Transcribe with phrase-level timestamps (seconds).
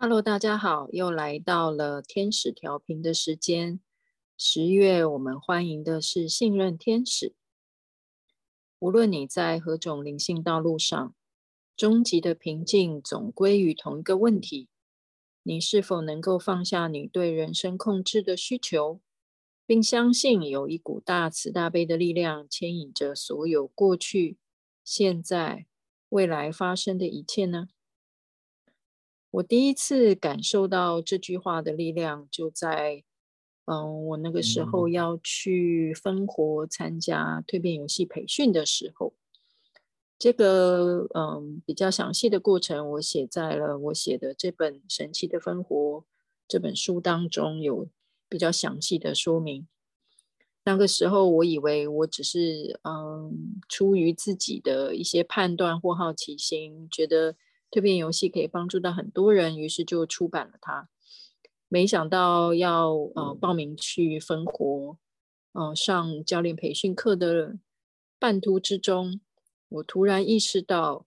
[0.00, 3.80] Hello，大家好，又来到了天使调频的时间。
[4.36, 7.34] 十月，我们欢迎的是信任天使。
[8.78, 11.16] 无论你在何种灵性道路上，
[11.76, 14.68] 终极的平静总归于同一个问题：
[15.42, 19.00] 你是否能够放下你对人生控制的需求，
[19.66, 24.38] 并相信有一股大慈大悲的力量牵引着所有过去、
[24.84, 25.66] 现在、
[26.10, 27.66] 未来发生的一切呢？
[29.30, 33.04] 我第一次感受到这句话的力量，就在
[33.66, 39.12] 嗯，我那个时候要去分活参加蜕变游戏培训的时候，
[40.18, 45.76] 这个嗯比较详细的过程，我写在了我写的这本《神奇的分活》
[46.48, 47.86] 这本书当中，有
[48.30, 49.68] 比较详细的说明。
[50.64, 57.36] 那个时候，我以为我只是嗯出于自己的一些判断或好奇心，觉得。
[57.70, 60.88] 蜕变游戏可以帮助到很多人，于是就出版了它。
[61.68, 64.96] 没想到要呃报名去分活，
[65.52, 67.58] 呃上教练培训课的
[68.18, 69.20] 半途之中，
[69.68, 71.04] 我突然意识到，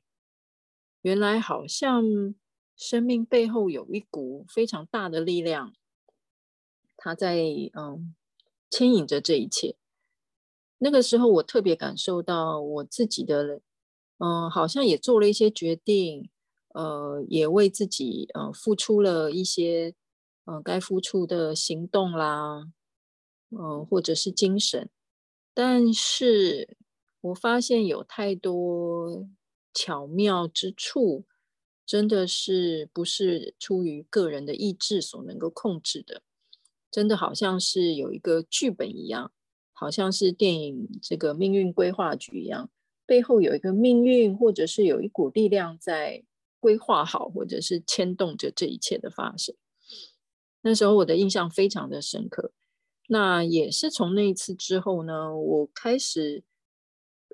[1.01, 2.35] 原来好像
[2.75, 5.73] 生命背后有一股非常大的力量，
[6.95, 7.37] 它在
[7.73, 8.13] 嗯
[8.69, 9.75] 牵引着这一切。
[10.77, 13.61] 那个时候，我特别感受到我自己的
[14.19, 16.29] 嗯、好像也做了一些决定。
[16.73, 19.93] 呃，也为自己呃付出了一些
[20.45, 22.71] 呃该付出的行动啦，
[23.49, 24.89] 呃，或者是精神，
[25.53, 26.77] 但是
[27.19, 29.27] 我发现有太多
[29.73, 31.25] 巧妙之处，
[31.85, 36.21] 真的是不是出于个人的意志所能够控制的，
[36.89, 39.33] 真的好像是有一个剧本一样，
[39.73, 42.69] 好像是电影这个命运规划局一样，
[43.05, 46.23] 背后有一个命运，或者是有一股力量在。
[46.61, 49.53] 规划好，或者是牵动着这一切的发生。
[50.61, 52.53] 那时候我的印象非常的深刻。
[53.07, 56.45] 那也是从那一次之后呢，我开始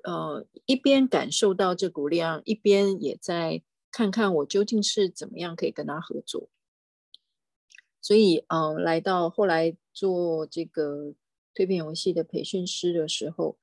[0.02, 3.62] 呃一边感受到这股力量，一边也在
[3.92, 6.48] 看看我究竟是怎么样可以跟他合作。
[8.00, 11.14] 所以，嗯、呃，来到后来做这个
[11.54, 13.58] 蜕变游戏的培训师的时候，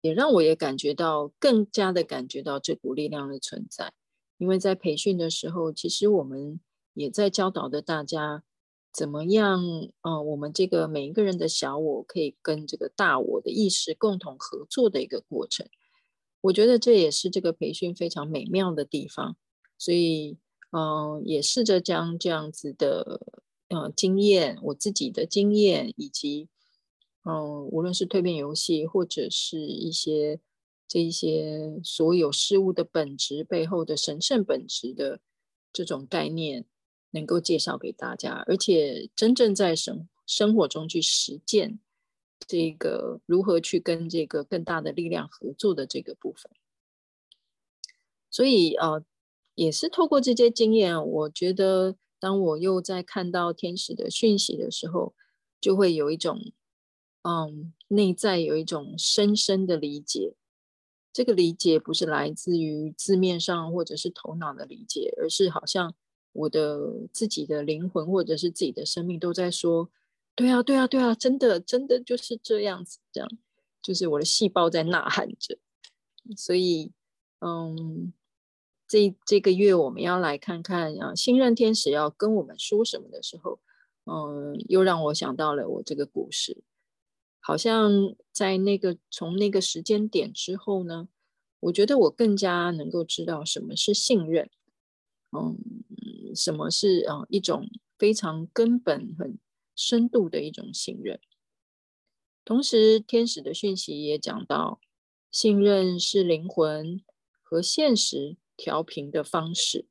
[0.00, 3.94] 也让我也感觉到更加的感觉到这股力量的存在。
[4.36, 6.60] 因为在培训的时候，其实我们
[6.92, 8.42] 也在教导的大家
[8.92, 9.62] 怎么样，
[10.02, 15.66] 呃，我们这个每一个人的小我可以跟这个大我的意识共同合作的一个过程。
[16.40, 19.36] 我觉得这也是这个培训非常美妙的地方。
[19.78, 20.36] 所以，
[20.72, 23.20] 嗯、也试着将这样子的
[23.68, 26.48] 呃经验，我自己的经验，以及
[27.24, 30.40] 嗯、无论是蜕变游戏或者是一些。
[30.94, 35.18] 这一些所有事物的本质背后的神圣本质的
[35.72, 36.66] 这种概念，
[37.10, 41.80] 能够介绍给大家，而且真正在生生活中去实践
[42.46, 46.52] 这个如何去跟这个更大的力量合作的这个部分。
[48.30, 49.04] 所以呃，
[49.56, 55.12] 也是透过这些经验，我觉得当我又在看到天使的讯息的时候，
[55.60, 56.52] 就会有一种
[57.22, 60.36] 嗯，内在有一种深深的理解。
[61.14, 65.94] 这个理解不是来自于字面上或者是头脑的理解，而是好像
[66.32, 69.88] 我的自己的灵魂或者是自己的生命都在说
[70.34, 73.30] ：“对啊，对啊，对啊，真的，真的就是这样子。”这样
[73.80, 75.56] 就是我的细胞在呐喊着。
[76.36, 76.90] 所以，
[77.38, 78.12] 嗯，
[78.88, 83.60] 这这个月我们要来看看啊，信任天使要跟我们说什么的时候，
[84.06, 86.64] 嗯，又让我想到了我这个故事。
[87.46, 91.08] 好像在那个从那个时间点之后呢，
[91.60, 94.48] 我觉得我更加能够知道什么是信任，
[95.30, 97.68] 嗯，什么是啊一种
[97.98, 99.38] 非常根本、很
[99.76, 101.20] 深度的一种信任。
[102.46, 104.80] 同时，天使的讯息也讲到，
[105.30, 107.02] 信任是灵魂
[107.42, 109.86] 和现实调频的方式，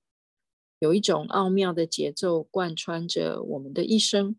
[0.80, 4.36] 有一种奥妙的节奏贯穿着我们的一生。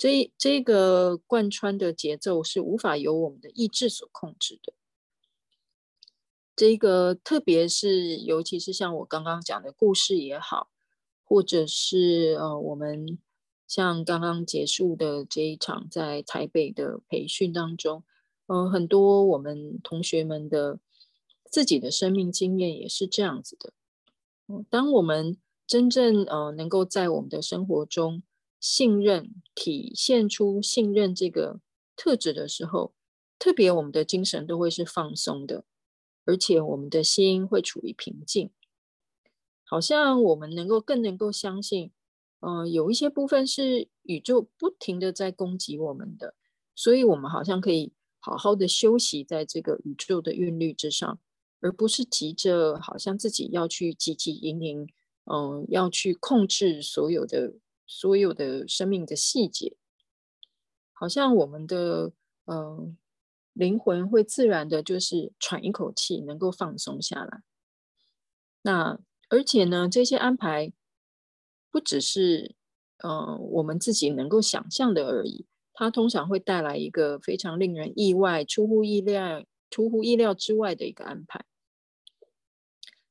[0.00, 4.72] 这这个贯穿的节奏是无法由我们的意志所控制的。
[6.56, 10.70] 这个特别是，尤其是像我刚刚讲的故事也好，
[11.22, 13.18] 或者是呃，我们
[13.68, 18.02] 像刚刚结束的这一场在台北的培训当中，
[18.46, 20.80] 呃，很多我们同学们的
[21.50, 23.74] 自己的生命经验也是这样子的。
[24.70, 25.36] 当我们
[25.66, 28.22] 真正呃能够在我们的生活中，
[28.60, 31.60] 信任体现出信任这个
[31.96, 32.94] 特质的时候，
[33.38, 35.64] 特别我们的精神都会是放松的，
[36.26, 38.50] 而且我们的心会处于平静。
[39.64, 41.92] 好像我们能够更能够相信，
[42.40, 46.34] 嗯、有一些部分是宇宙不停的在攻击我们的，
[46.74, 51.20] 所以我们好像可以好好的休息在这个宇宙的韵律之上，
[51.60, 54.88] 而不是急着好像自己要去汲汲营营，
[55.24, 57.54] 嗯、要去控制所有的
[57.90, 59.76] 所有的生命的细节，
[60.92, 62.12] 好像我们的
[62.46, 62.96] 嗯。
[63.52, 67.42] 灵魂会自然的，就是喘一口气，能够放松下来。
[68.62, 70.72] 那而且呢，这些安排
[71.68, 72.54] 不只是
[72.98, 81.44] 呃我们自己能够想象的而已，它通常会带来一个非常令人意外、出乎意料、出乎意料之外的一个安排。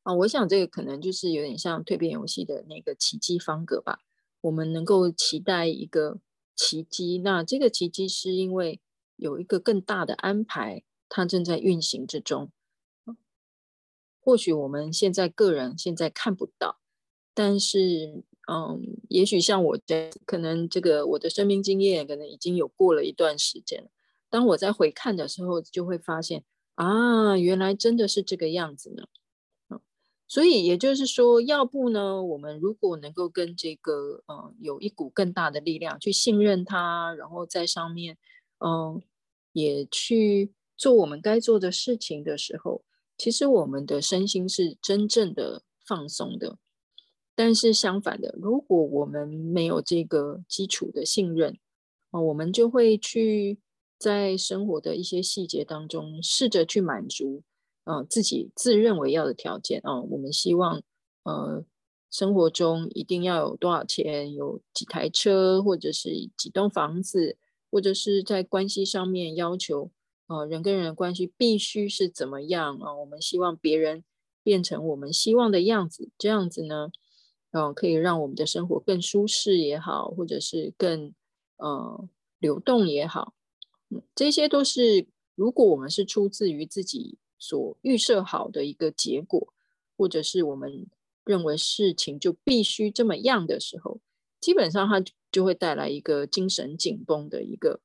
[0.03, 3.99] 啊，我想这个可能就是有点像蜕变游戏的那个奇迹方格吧。
[4.41, 6.19] 我们能够期待一个
[6.55, 8.79] 奇迹，那这个奇迹是因为。
[9.21, 12.53] 有一个更大的安排，它正在运行之中。
[14.21, 16.79] 或许我们现在个人现在看不到，
[17.33, 23.89] 但是，嗯，也许像我这可能这个我的生命经验可能已经有过了一段时间。
[24.29, 26.45] 当我在回看的时候，就会发现
[26.75, 29.03] 啊，原来真的是这个样子呢。
[30.29, 38.17] 所以也就是说，要不呢，我们如果能够跟这个，嗯，有一股更大的力量去信任它，然后在上面。
[38.61, 39.01] 嗯，
[39.53, 42.83] 也去做我们该做的事情的时候，
[43.17, 46.57] 其实我们的身心是真正的放松的。
[47.35, 51.57] 但是相反的，如果我们没有这个基础的信任，
[52.11, 53.59] 啊，我们就会去
[53.97, 57.43] 在生活的一些细节当中试着去满足，
[57.89, 60.01] 啊，自己自认为要的条件啊。
[60.01, 60.81] 我们希望，
[61.23, 61.63] 呃，
[62.11, 67.37] 生活中一定要有多少钱，有几台车，或者是几栋房子。
[67.71, 69.91] 或者是在关系上面要求，
[70.25, 72.95] 呃，人跟人的关系必须是怎么样啊？
[72.95, 74.03] 我们希望别人
[74.41, 76.89] 变成我们希望的样子，这样子呢，
[77.51, 81.13] 嗯，可以让我们的生活更舒适也好，或者是更
[81.57, 82.09] 呃
[82.39, 83.35] 流动也好，
[83.91, 89.53] 嗯，这些都是如果我们是出自于自己所预设好的一个结果，
[89.97, 90.85] 或者是我们
[91.23, 93.99] 认为事情就必须这么样的时候，
[94.39, 95.03] 基本上它。
[95.31, 97.81] 就会带来一个精神紧绷的一个，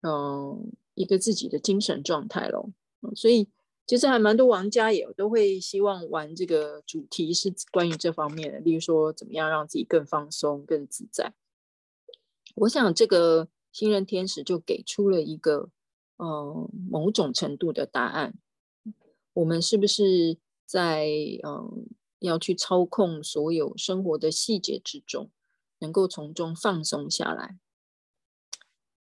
[0.00, 2.72] 嗯，一个自己的精神状态咯。
[3.14, 3.46] 所以
[3.86, 11.32] 其实还蛮多玩家也都会希望玩这个主题是关于这方面的，例如说怎么样让自己更放松、更自在。
[12.56, 15.70] 我想这个信任天使就给出了一个，
[16.18, 18.34] 嗯，某种程度的答案。
[19.34, 21.08] 我们是不是在
[21.42, 21.86] 嗯
[22.18, 25.30] 要去操控所有生活的细节之中？
[25.78, 27.58] 能够从中放松下来，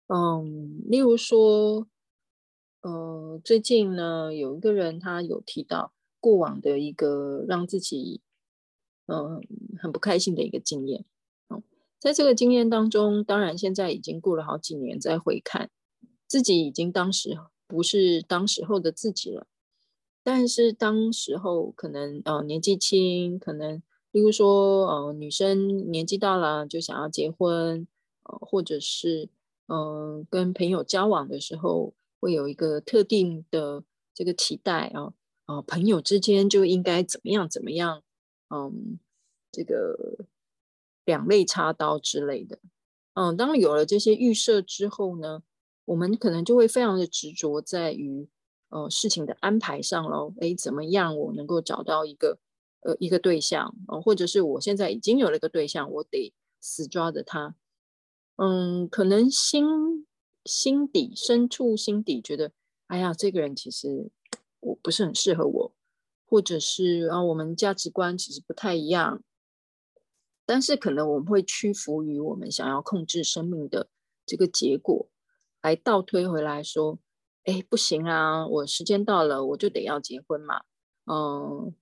[0.07, 1.85] 嗯，例如说，
[2.81, 8.21] 呃，最近呢，有一个人他有提到过往的一个让自己，
[9.05, 9.43] 嗯，
[9.77, 11.05] 很不开心的一个经验。
[11.49, 11.61] 嗯，
[11.99, 15.69] 在这个经验当中，当然现在已经过了好几年，再回看
[16.25, 17.37] 自己已经当时
[17.67, 19.45] 不是当时候的自己了，
[20.23, 23.81] 但是当时候可能呃年纪轻，可能。
[24.13, 27.87] 例如说，呃，女生年纪大了就想要结婚，
[28.23, 29.29] 呃，或者是，
[29.67, 35.13] 嗯、跟朋友交往的时候会有一个特定的这个期待啊，
[35.45, 38.03] 啊、朋友之间就应该怎么样怎么样，
[38.49, 38.99] 嗯，
[39.49, 40.25] 这个
[41.05, 42.59] 两肋插刀之类的，
[43.13, 45.41] 嗯，当有了这些预设之后呢，
[45.85, 48.27] 我们可能就会非常的执着在于，
[48.71, 52.39] 呃，事情的安排上喽，哎，怎么样我能够找到一个。
[52.83, 57.53] 呃，一个对象，呃，或者是我现在已经有了一个对象，我得死抓着他。
[58.37, 60.07] 嗯，可能心
[60.45, 62.51] 心底深处心底觉得，
[62.87, 64.09] 哎呀，这个人其实
[64.61, 65.75] 我不是很适合我，
[66.25, 69.21] 或者是啊，我们价值观其实不太一样。
[70.47, 73.89] 但是可能我们会屈服于我们想要控制生命的
[74.25, 75.07] 这个结果，
[75.61, 76.97] 来倒推回来说，
[77.45, 80.61] 哎，不行啊，我时间到了，我就得要结婚嘛，
[81.05, 81.73] 嗯。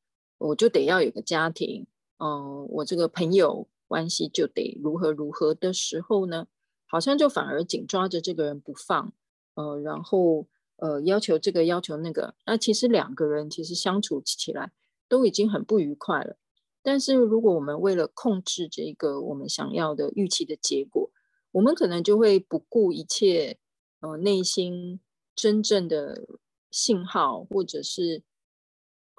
[0.42, 1.86] 我就得要有个家庭，
[2.18, 6.48] 嗯，我这个朋友关系就得如何如何的时候呢，
[6.88, 9.12] 好像就反而紧抓着这个人不放，
[9.56, 10.48] 呃，然后
[10.78, 14.72] 呃要求这个要求那个，那其实两个人其实相处起来
[15.10, 16.38] 都已经很不愉快了。
[16.82, 21.12] 但是如果我们为了控制这个我们想要的预期的结果，
[21.52, 23.58] 我们可能就会不顾一切，
[24.00, 25.02] 呃，内心
[25.40, 26.28] 真正的
[26.70, 28.24] 信号或者是。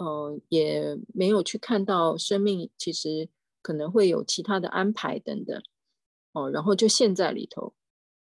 [0.03, 3.29] 呃，也没有去看到生命其实
[3.61, 5.63] 可能会有其他的安排等等，
[6.33, 7.75] 哦，然后就陷在里头。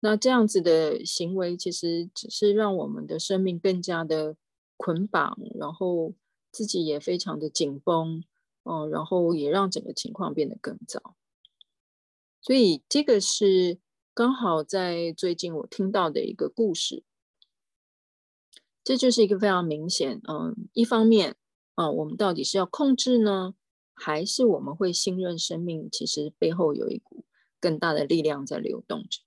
[0.00, 4.34] 那这样子的行为其实只是让我们的生命更加的
[4.76, 6.12] 捆绑，然后
[6.50, 8.24] 自己也非常的紧绷，
[8.64, 11.14] 哦，然后也让整个情况变得更糟。
[12.42, 13.78] 所以这个是
[14.12, 17.04] 刚好在最近我听到的一个故事，
[18.82, 21.36] 这就是一个非常明显，嗯，一方面
[21.74, 23.54] 啊，我们到底是要控制呢，
[23.94, 25.88] 还是我们会信任生命？
[25.90, 27.24] 其实背后有一股
[27.60, 29.20] 更大的力量在流动着。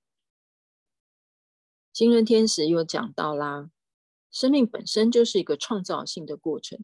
[1.93, 3.69] 信任天使又讲到啦，
[4.31, 6.79] 生命本身就是一个创造性的过程，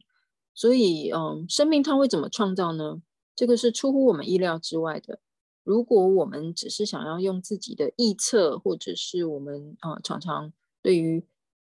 [0.54, 3.02] 所以，嗯，生命它会怎么创造呢？
[3.34, 5.20] 这个是出乎我们意料之外的。
[5.64, 11.26] 如果我们只是想要用自己的臆测，或者是我们啊、常常对于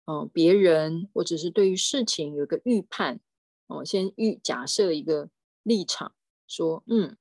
[0.06, 3.20] 嗯、呃、别人或者是对于事情有一个预判，
[3.68, 5.30] 哦、先预假设一个
[5.64, 6.14] 立场，
[6.48, 7.18] 说嗯，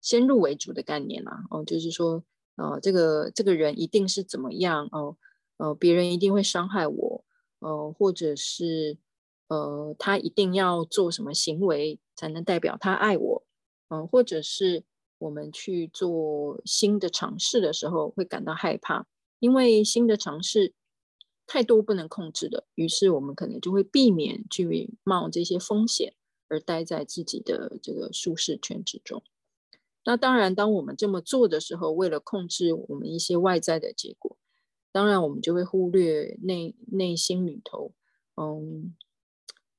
[0.00, 2.24] 先入为主的概念啦，哦、就是说，
[2.56, 4.98] 呃，这个这个人一定是怎么样哦。
[4.98, 5.16] 呃
[5.60, 7.24] 呃，别人一定会伤害我，
[7.58, 8.96] 呃，或者是
[9.48, 13.44] 呃，他一定要做什么行为才能代表他爱我，
[13.90, 14.84] 嗯、或者是
[15.18, 19.06] 我们去做新的尝试的时候会感到害怕，
[19.38, 20.72] 因为新的尝试
[21.52, 26.14] 太多不能控制的，于是我们可能就会避免去冒这些风险，
[26.46, 29.24] 而待在自己的这个舒适圈之中。
[30.04, 34.38] 那当然，当我们这么做的时候，为了控制我们一些外在的结果。
[34.92, 37.94] 当然，我们就会忽略内内心里头，
[38.36, 38.94] 嗯，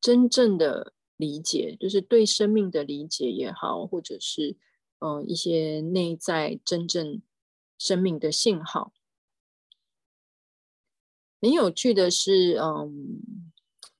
[0.01, 4.57] 真正的理解，就是对生命的理解也好，或者是
[4.99, 7.21] 嗯一些内在真正
[7.77, 8.91] 生命的信号。
[11.41, 13.19] 很有趣的是，嗯，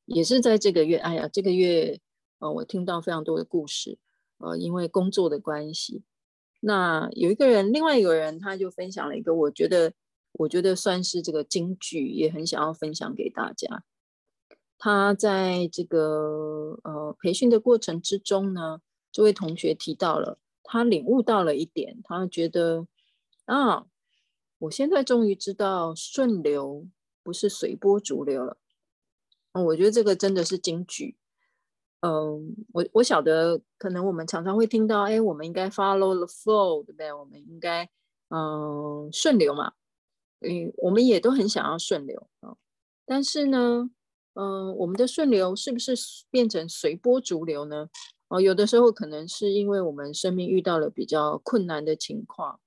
[0.06, 2.00] 也是在这个月，哎呀，这个月，
[2.40, 3.98] 呃，我听到非常多的故事，
[4.38, 6.04] 呃，因为工作的关系，
[6.60, 9.94] 那有一个人，另外一个人，他就分享了一个，我觉得。
[10.36, 13.84] 我觉得算是这个金句，也很想要分享给大家。
[14.78, 18.80] 他在这个呃培训的过程之中呢，
[19.12, 22.88] 这位同学提到了，他领悟到了一点，他觉得
[23.44, 23.88] 啊，
[24.60, 26.88] 我现在终于知道顺流
[27.24, 28.58] 不是随波逐流了。
[29.54, 31.18] 嗯，我觉得这个真的是金句。
[32.02, 37.14] 嗯，我我晓得，可能我们常常会听到，哎，我们应该 follow the flow，对不对？
[37.14, 37.90] 我们应该
[38.30, 39.74] 嗯顺流嘛。
[40.40, 42.58] 嗯，我们也都很想要顺流啊，
[43.06, 43.92] 但是呢，
[44.34, 45.94] 嗯、我们的顺流是不是
[46.32, 47.90] 变成随波逐流呢？
[48.30, 52.60] 哦，有的时候可能是因为我们生命遇到了比较困难的情况，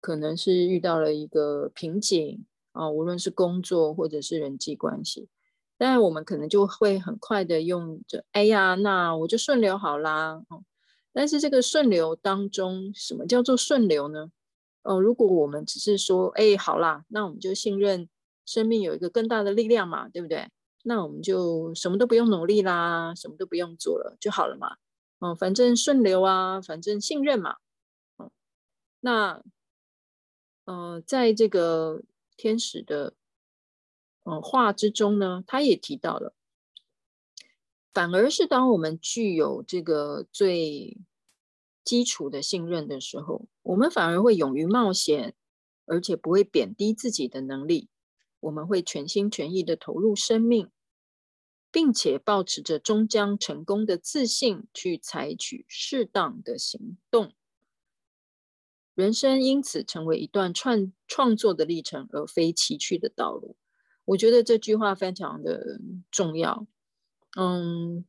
[0.00, 5.28] 可能是遇到了一个瓶颈啊，无论是工作或者是人际关系，
[5.76, 10.42] 但我们可能就会很快的用着，哎呀，那我就顺流好啦。
[11.12, 14.30] 但是这个顺流当中，什么叫做顺流呢？
[14.82, 18.08] 哦，如果我们只是说，哎，好啦，那我们就信任
[18.46, 20.48] 生命有一个更大的力量嘛，对不对？
[20.84, 24.76] 那我们就什么都不用努力啦，什么都不用做了就好了嘛。
[25.18, 27.56] 哦，反正顺流啊，反正信任嘛。
[28.16, 28.30] 哦，
[29.00, 29.42] 那，
[30.64, 32.02] 呃，在这个
[32.38, 33.14] 天使的，
[34.22, 36.34] 呃，话之中呢，他也提到了，
[37.92, 40.96] 反而是当我们具有这个最
[41.84, 45.34] 基础的信任的时候，我们反而会勇于冒险，
[45.84, 47.90] 而且不会贬低自己的能力。
[48.40, 50.70] 我们会全心全意的投入生命，
[51.72, 57.34] 并且保持着终将成功的自信去采取适当的行动。
[58.98, 63.54] 人生因此成为一段创创作的历程，而非崎岖的道路。
[64.04, 65.78] 我觉得这句话非常的
[66.10, 66.66] 重要。
[67.38, 68.04] 嗯。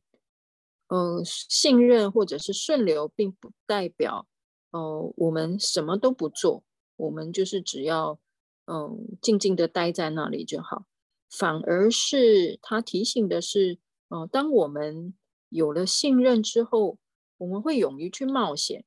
[0.88, 4.26] 呃，信任或者是顺流，并不代表，
[4.72, 6.64] 呃，我们什么都不做，
[6.96, 8.18] 我们就是只要，
[8.64, 10.86] 嗯、静静的待在那里就好。
[11.30, 13.78] 反而是他提醒的是，
[14.08, 15.14] 呃，当我们
[15.48, 16.98] 有了信任之后，
[17.36, 18.84] 我们会勇于去冒险，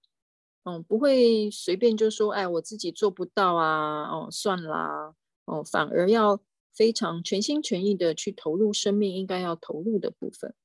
[0.64, 5.14] 嗯、不会随便就说，哎，我自己做不到啊，哦，算啦，
[5.46, 6.40] 哦，反而要
[6.74, 10.56] 非常全心全意的去投入生命应该要投入的部分，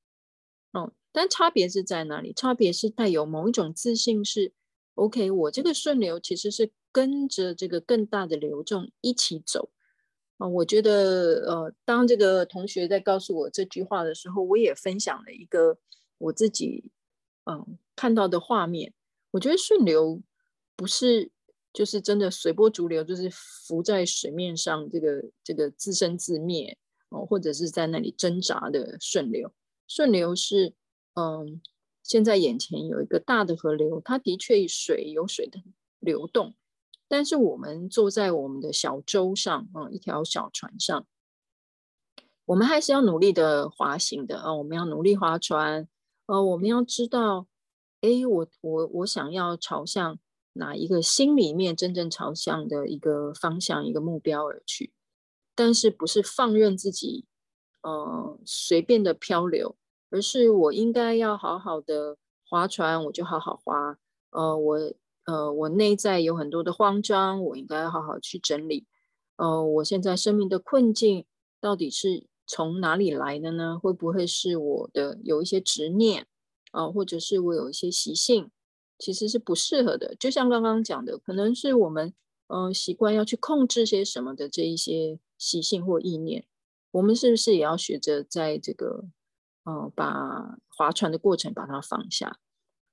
[0.73, 2.31] 嗯、但差别是在哪里？
[2.33, 4.53] 差别是带有某一种自信是
[4.95, 5.29] ，OK。
[5.31, 9.69] 我这个顺流其实是跟着这个更大的流众一起走
[10.37, 10.47] 啊。
[10.47, 15.77] 我觉得，呃，当这个同学在告诉我这句话的时候，我也分享了一个
[16.19, 16.91] 我自己
[17.45, 18.93] 嗯、看到的画面。
[19.31, 20.21] 我觉得顺流
[20.75, 21.31] 不是
[21.73, 26.77] 就是真的随波逐流，就是浮在水面上，这个这个自生自灭
[27.09, 29.53] 哦，或者是在那里挣扎的顺流。
[29.87, 30.73] 顺流是。
[31.15, 31.59] 嗯，
[32.01, 35.59] 现在眼前有一个大的河流，它的确水有水的
[35.99, 36.53] 流动，
[37.09, 41.05] 但是我们坐在我们的小舟上，嗯，一条小船上，
[42.45, 45.89] 我们还是要努力的滑行的啊，我们要努力划船，
[46.27, 47.47] 呃，我们要知道，
[48.01, 50.19] 哎，我我我想要朝向
[50.53, 54.93] 哪一个心里面真正朝向的一个方向、一个目标而去，
[55.53, 57.25] 但是不是放任自己，
[57.81, 59.75] 呃，随便的漂流，
[60.09, 63.97] 而是我应该要好好的划船，我就好好划。
[64.31, 64.93] 呃，我
[65.25, 68.87] 呃，我内在有很多的慌张，我应该好好去整理。
[69.35, 71.25] 呃，我现在生命的困境
[71.59, 73.77] 到底是从哪里来的呢？
[73.77, 76.27] 会不会是我的有一些执念？
[76.71, 78.51] 啊，或者是我有一些习性，
[78.97, 80.15] 其实是不适合的。
[80.15, 82.13] 就像刚刚讲的，可能是我们
[82.47, 86.47] 嗯、习惯要去控制些什么的这一些习性或意念，
[86.91, 89.05] 我们是不是也要学着在这个
[89.65, 92.39] 呃把划船的过程把它放下，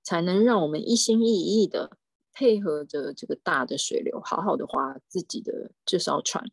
[0.03, 1.97] 才能让我们一心一意的
[2.33, 6.45] 配合着这个大的水流，好好的划自己的这艘船。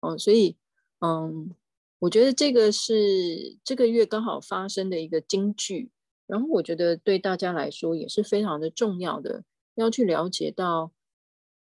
[0.00, 0.56] 哦、呃，所以
[1.00, 1.54] 嗯。
[2.02, 5.92] 我觉得这个是这个月刚好发生的一个金句，
[6.26, 9.44] 然后我觉得对大家来说也是非常的重要的，
[9.76, 10.90] 要去了解到，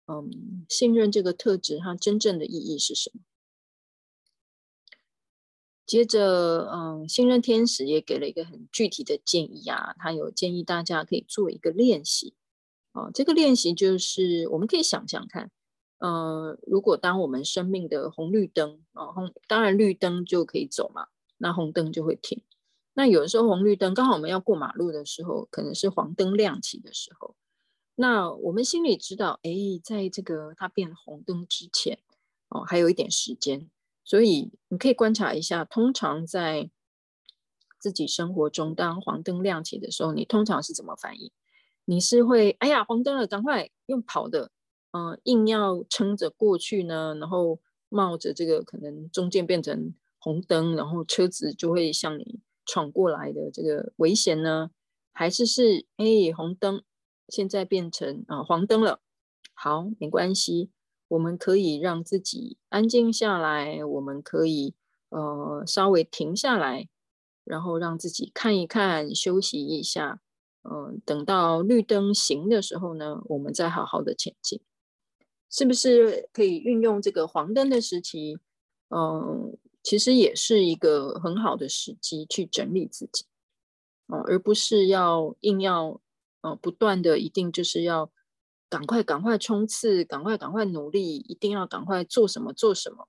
[0.06, 3.20] 嗯，信任这个特质它真正的意义是什么。
[5.84, 12.32] 接着，嗯，信任天使也给了一个很具体的建议啊，他有建议大家可以做一个练习，
[12.92, 15.50] 啊，这个练习就是我们可以想想看。
[16.00, 22.42] 呃，如果当我们生命的红绿灯啊，红当然绿灯就可以走嘛，那红灯就会停。
[22.94, 27.36] 那有的时候红绿灯刚好我们要过马路的时候，可能是黄灯亮起的时候，
[27.94, 29.50] 那我们心里知道，哎，
[29.84, 31.98] 在这个它变红灯之前，
[32.48, 33.68] 哦，还有一点时间，
[34.02, 36.70] 所以你可以观察一下，通常在
[37.78, 41.30] 自己生活中，当黄灯亮起的时候，你通常是怎么反应？
[41.84, 44.50] 你是会哎呀黄灯了，赶快用跑的。
[44.92, 54.70] 嗯、呃，硬要撑着过去呢，然后冒着这个可能中间变成红灯，然后车子就会向你闯过来的这个危险呢？
[55.12, 56.82] 还是是哎红灯，
[57.28, 59.00] 现在变成啊、呃、黄灯了？
[59.54, 60.70] 好，没关系，
[61.08, 64.74] 我们可以让自己安静下来，我们可以
[65.10, 66.88] 呃稍微停下来，
[67.44, 70.20] 然后让自己看一看，休息一下。
[70.62, 74.60] 嗯、呃，等到绿灯行的时候呢，我们再好好的前进。
[75.50, 78.38] 是不是可以运用这个黄灯的时期？
[78.88, 83.24] 嗯，其实也是一个很好的时机去整理自己，
[84.08, 86.00] 嗯，而不是要硬要，
[86.42, 88.10] 嗯，不断的一定就是要
[88.68, 93.08] 赶快赶快冲刺，赶快赶快努力，一定要赶快做什么做什么，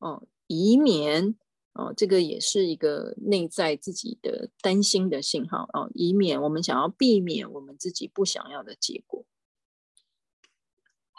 [0.00, 1.36] 嗯，以免，
[1.74, 9.17] 哦，这个也是一个内在自己的担心的信号哦，以免我们想要避免我们自己不想要的结果。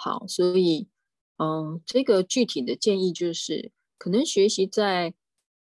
[0.01, 0.87] 好，所以，
[1.39, 5.13] 嗯，这个具体的建议就是，可能学习在，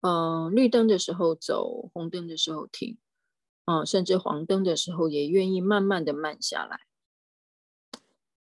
[0.02, 2.98] 嗯，绿灯的时候走，红灯的时候停，
[3.64, 6.80] 嗯，甚至黄灯的时候也愿意慢慢的慢下来。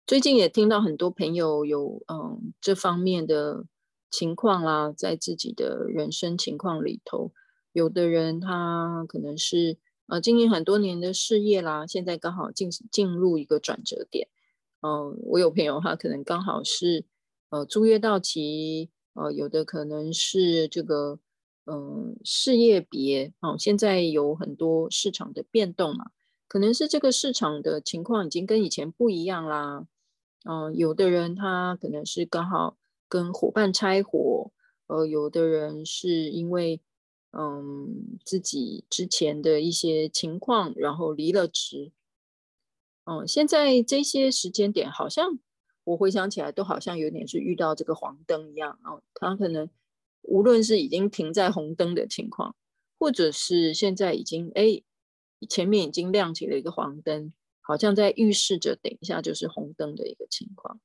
[0.09, 3.65] 最近也听到很多朋友有，嗯，这方面的
[4.11, 7.31] 情况啦，在自己的人生情况里头，
[7.73, 14.27] 有的人他可能是，呃，经营很多年的事业啦，现在刚好进进入一个转折点。
[14.87, 17.05] 嗯，我有朋友，他可能刚好是，
[17.51, 21.19] 呃，租约到期，呃，有的可能是这个，
[21.65, 26.13] 嗯，事业别，哦，现在有很多市场的变动嘛，
[26.47, 29.87] 可能是这个市场的情况已经跟以前不一样啦，
[30.45, 32.77] 嗯，有的人他可能是刚好
[33.09, 34.53] 跟伙伴拆伙，
[34.87, 36.81] 呃，有的人是因为，
[37.33, 41.91] 嗯，自己之前的一些情况，然后离了职。
[43.09, 45.39] 嗯，现在这些时间点，好像
[45.85, 48.99] 我回想起来，都好像有点是遇到这个黄灯一样啊。
[49.15, 49.71] 他可能
[50.23, 52.57] 无论是已经停在红灯的情况，
[52.99, 54.83] 或者是现在已经哎
[55.49, 60.81] 前面已经亮起了一个黄灯，好像在预示着等一下就是红灯的一个情况。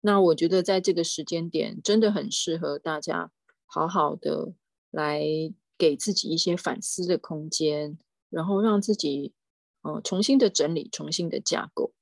[0.00, 3.30] 那我觉得在这个时间点，真的很适合大家
[3.66, 4.54] 好好的
[4.90, 5.22] 来
[5.76, 7.98] 给自己一些反思的空间，
[8.30, 9.34] 然后让自己。
[9.82, 11.92] 哦，重新的整理，重新的架构。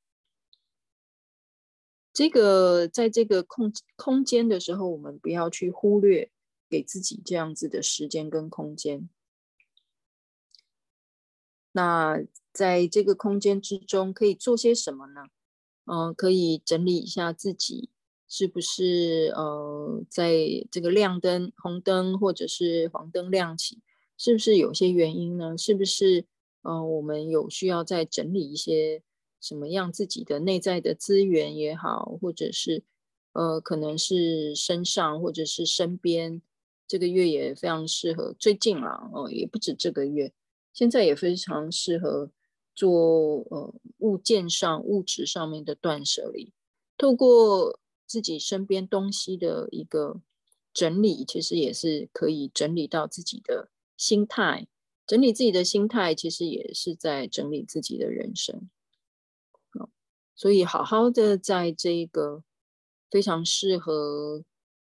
[2.13, 6.33] 这个在这个空空间的时候，我们不要去忽略
[6.69, 9.09] 给自己这样子的时间跟空间。
[11.71, 12.21] 那
[12.53, 15.27] 在这个空间之中，可以做些什么呢？
[15.85, 17.89] 嗯、可以整理一下自己
[18.27, 23.79] 是不是呃，在这个亮灯、红灯或者是黄灯亮起，
[24.17, 25.57] 是不是有些原因呢？
[25.57, 26.27] 是不是？
[26.63, 29.03] 嗯、我们有需要再整理一些
[29.41, 32.83] 什么样自己的内在的资源也好，或者是
[33.33, 36.43] 呃，可能是身上或者是身边，
[36.87, 38.35] 这个月也非常适合。
[38.39, 40.33] 最近啊，哦、呃，也不止这个月，
[40.73, 42.31] 现在也非常适合
[42.75, 46.53] 做呃物件上、物质上面的断舍离，
[46.97, 50.21] 透过自己身边东西的一个
[50.73, 54.67] 整理，其实也是可以整理到自己的心态。
[55.09, 58.71] 整理自己的心态，其实也是在整理自己的人生。
[60.37, 62.45] 所以好好的在这个
[63.11, 64.45] 非常适合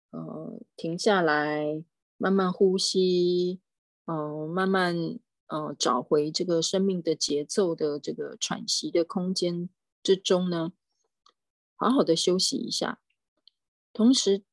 [0.09, 1.83] 呃停下来，
[2.17, 3.59] 慢慢呼吸，
[4.05, 9.69] 嗯、呃，慢慢呃找回这个生命的节奏的这个喘息的空间
[10.01, 10.73] 之中呢，
[11.75, 12.99] 好好的休息一下。
[13.91, 14.43] 同时，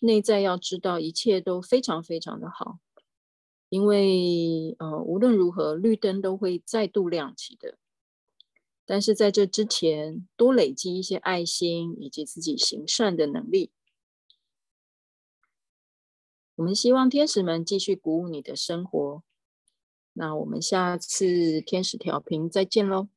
[0.00, 2.80] 内在要知道一切都非常非常的好，
[3.72, 7.78] 因为呃无论如何绿灯都会再度亮起的。
[8.84, 13.70] 但是在这之前，多累积一些爱心以及自己行善的能力。
[16.56, 19.22] 我们希望天使们继续鼓舞你的生活。
[20.12, 23.08] 那我们下次天使调频再见喽。